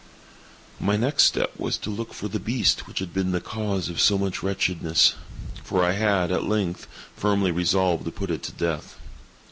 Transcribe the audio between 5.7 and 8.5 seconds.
I had, at length, firmly resolved to put it